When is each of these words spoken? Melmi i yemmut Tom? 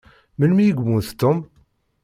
Melmi 0.37 0.61
i 0.65 0.67
yemmut 0.69 1.07
Tom? 1.19 1.37